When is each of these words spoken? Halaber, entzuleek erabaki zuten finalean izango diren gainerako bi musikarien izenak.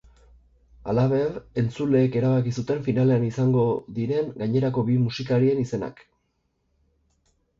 Halaber, 0.91 1.35
entzuleek 1.61 2.15
erabaki 2.21 2.53
zuten 2.61 2.79
finalean 2.87 3.27
izango 3.27 3.65
diren 3.99 4.33
gainerako 4.41 4.85
bi 4.89 4.97
musikarien 5.05 5.61
izenak. 5.65 6.01